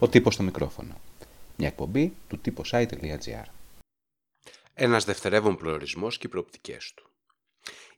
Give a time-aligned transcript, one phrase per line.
[0.00, 1.00] Ο τύπος στο μικρόφωνο.
[1.56, 2.40] Μια εκπομπή του
[2.70, 3.44] site.gr.
[4.74, 7.10] Ένας δευτερεύον προορισμός και οι προοπτικές του.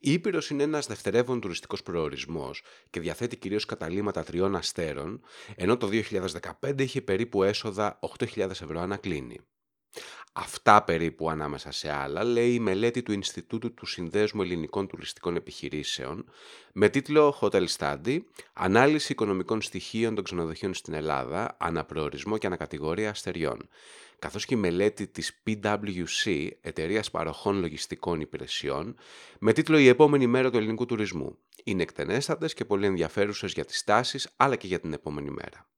[0.01, 5.21] Η Ήπειρος είναι ένας δευτερεύον τουριστικός προορισμός και διαθέτει κυρίως καταλήμματα τριών αστέρων,
[5.57, 5.89] ενώ το
[6.61, 9.41] 2015 είχε περίπου έσοδα 8.000 ευρώ ανακλίνη.
[10.33, 16.25] Αυτά περίπου ανάμεσα σε άλλα λέει η μελέτη του Ινστιτούτου του Συνδέσμου Ελληνικών Τουριστικών Επιχειρήσεων
[16.73, 18.19] με τίτλο Hotel Study
[18.53, 23.69] «Ανάλυση οικονομικών στοιχείων των ξενοδοχείων στην Ελλάδα, αναπροορισμό και ανακατηγορία αστεριών»
[24.21, 28.97] καθώς και η μελέτη της PwC, Εταιρείας Παροχών Λογιστικών Υπηρεσιών,
[29.39, 31.39] με τίτλο «Η επόμενη μέρα του ελληνικού τουρισμού».
[31.65, 35.70] Είναι εκτενέστατες και πολύ ενδιαφέρουσες για τις τάσεις, αλλά και για την επόμενη μέρα.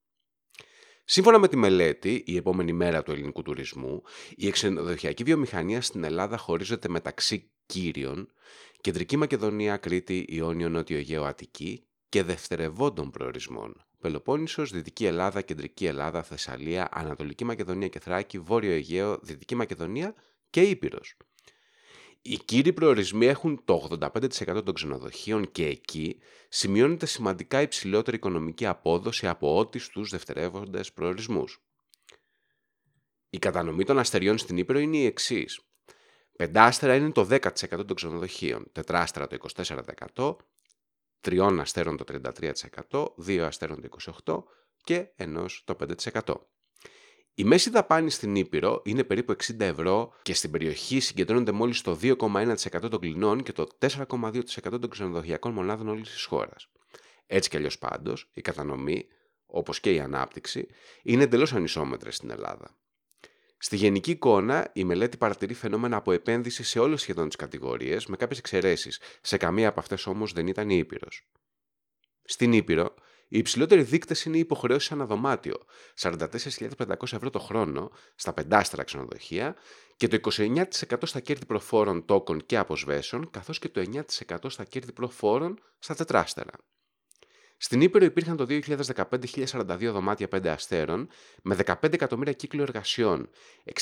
[1.04, 4.02] Σύμφωνα με τη μελέτη, η επόμενη μέρα του ελληνικού τουρισμού,
[4.36, 8.32] η εξενοδοχειακή βιομηχανία στην Ελλάδα χωρίζεται μεταξύ κύριων,
[8.80, 13.86] Κεντρική Μακεδονία, Κρήτη, Ιόνιο, Νότιο Αιγαίο, Αττική και δευτερευόντων προορισμών.
[14.00, 20.14] Πελοπόννησος, Δυτική Ελλάδα, Κεντρική Ελλάδα, Θεσσαλία, Ανατολική Μακεδονία και Θράκη, Βόρειο Αιγαίο, Δυτική Μακεδονία
[20.50, 21.16] και Ήπειρος.
[22.24, 29.28] Οι κύριοι προορισμοί έχουν το 85% των ξενοδοχείων και εκεί σημειώνεται σημαντικά υψηλότερη οικονομική απόδοση
[29.28, 31.62] από ό,τι στους δευτερεύοντες προορισμούς.
[33.30, 35.60] Η κατανομή των αστεριών στην Ήπειρο είναι η εξής.
[36.36, 39.36] Πεντάστερα είναι το 10% των ξενοδοχείων, τετράστερα το
[40.14, 40.36] 24%,
[41.20, 42.04] τριών αστέρων το
[42.90, 43.88] 33%, δύο αστέρων το
[44.24, 44.42] 28%
[44.82, 45.76] και ενός το
[46.12, 46.34] 5%.
[47.34, 51.98] Η μέση δαπάνη στην Ήπειρο είναι περίπου 60 ευρώ και στην περιοχή συγκεντρώνεται μόλις το
[52.02, 56.68] 2,1% των κλινών και το 4,2% των ξενοδοχειακών μονάδων όλης της χώρας.
[57.26, 59.06] Έτσι κι αλλιώς πάντως, η κατανομή,
[59.46, 60.66] όπως και η ανάπτυξη,
[61.02, 62.76] είναι εντελώς ανισόμετρες στην Ελλάδα.
[63.58, 68.16] Στη γενική εικόνα, η μελέτη παρατηρεί φαινόμενα από επένδυση σε όλες σχεδόν τις κατηγορίες, με
[68.16, 69.00] κάποιες εξαιρέσεις.
[69.20, 71.28] Σε καμία από αυτές όμως δεν ήταν η Ήπειρος.
[72.22, 72.94] Στην Ήπειρο,
[73.34, 75.56] οι υψηλότεροι δείκτες είναι οι υποχρεώσεις ανά δωμάτιο,
[76.00, 79.54] 44.500 ευρώ το χρόνο στα πεντάστερα ξενοδοχεία
[79.96, 80.64] και το 29%
[81.02, 83.82] στα κέρδη προφόρων τόκων και αποσβέσεων, καθώς και το
[84.28, 86.52] 9% στα κέρδη προφόρων στα τετράστερα.
[87.56, 89.04] Στην Ήπειρο υπήρχαν το 2015
[89.46, 91.08] 1042 δωμάτια 5 αστέρων
[91.42, 93.30] με 15 εκατομμύρια κύκλο εργασιών,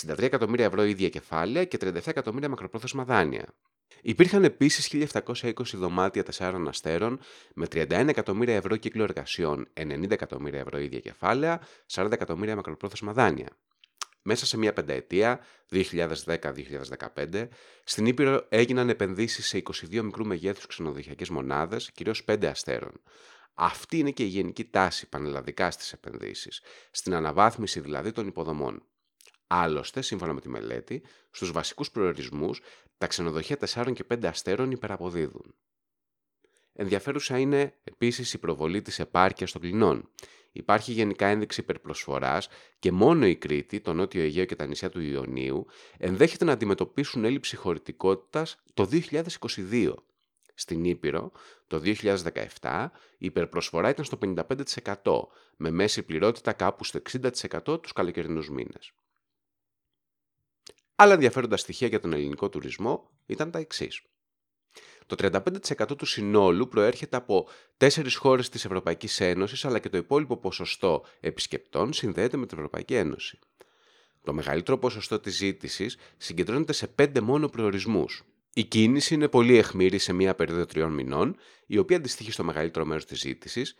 [0.06, 3.55] 63 εκατομμύρια ευρώ ίδια κεφάλαια και 37 εκατομμύρια μακροπρόθεσμα δάνεια.
[4.03, 7.21] Υπήρχαν επίσης 1.720 δωμάτια 4 αστέρων
[7.55, 11.61] με 31 εκατομμύρια ευρώ κύκλο εργασιών, 90 εκατομμύρια ευρώ ίδια κεφάλαια,
[11.93, 13.49] 40 εκατομμύρια μακροπρόθεσμα δάνεια.
[14.23, 15.41] Μέσα σε μια πενταετία,
[15.71, 17.49] 2010-2015,
[17.84, 23.03] στην Ήπειρο έγιναν επενδύσεις σε 22 μικρού μεγέθους ξενοδοχειακές μονάδες, κυρίως 5 αστέρων.
[23.55, 28.83] Αυτή είναι και η γενική τάση πανελλαδικά στις επενδύσεις, στην αναβάθμιση δηλαδή των υποδομών.
[29.53, 32.61] Άλλωστε, σύμφωνα με τη μελέτη, στους βασικούς προορισμούς,
[32.99, 35.55] τα ξενοδοχεία 4 και 5 αστέρων υπεραποδίδουν.
[36.72, 40.09] Ενδιαφέρουσα είναι επίσης η προβολή της επάρκειας των κλινών.
[40.53, 45.00] Υπάρχει γενικά ένδειξη υπερπροσφοράς και μόνο η Κρήτη, το Νότιο Αιγαίο και τα νησιά του
[45.00, 45.66] Ιωνίου
[45.99, 49.94] ενδέχεται να αντιμετωπίσουν έλλειψη χωρητικότητας το 2022.
[50.55, 51.33] Στην Ήπειρο,
[51.66, 51.83] το
[52.60, 58.93] 2017, η υπερπροσφορά ήταν στο 55%, με μέση πληρότητα κάπου στο 60% τους καλοκαιρινούς μήνες.
[61.03, 64.03] Άλλα ενδιαφέροντα στοιχεία για τον ελληνικό τουρισμό ήταν τα εξής.
[65.06, 70.37] Το 35% του συνόλου προέρχεται από τέσσερις χώρες της Ευρωπαϊκής Ένωσης, αλλά και το υπόλοιπο
[70.37, 73.39] ποσοστό επισκεπτών συνδέεται με την Ευρωπαϊκή Ένωση.
[74.22, 78.25] Το μεγαλύτερο ποσοστό της ζήτησης συγκεντρώνεται σε πέντε μόνο προορισμούς.
[78.55, 82.84] Η κίνηση είναι πολύ εχμήρη σε μία περίοδο τριών μηνών, η οποία αντιστοιχεί στο μεγαλύτερο
[82.84, 83.75] μέρος της ζήτησης.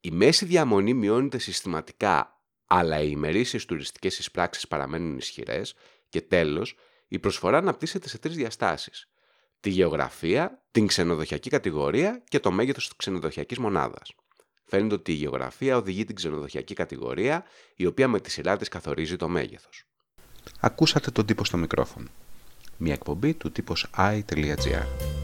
[0.00, 5.74] Η μέση διαμονή μειώνεται συστηματικά, αλλά οι ημερήσεις τουριστικές εισπράξεις παραμένουν ισχυρές
[6.08, 6.76] και τέλος,
[7.08, 9.08] η προσφορά αναπτύσσεται σε τρεις διαστάσεις.
[9.60, 14.14] Τη γεωγραφία, την ξενοδοχειακή κατηγορία και το μέγεθος της ξενοδοχειακής μονάδας.
[14.64, 17.44] Φαίνεται ότι η γεωγραφία οδηγεί την ξενοδοχειακή κατηγορία,
[17.76, 19.84] η οποία με τη σειρά της καθορίζει το μέγεθος.
[20.60, 22.08] Ακούσατε τον τύπο στο μικρόφωνο.
[22.76, 25.15] Μια εκπομπή του τύπος i.gr.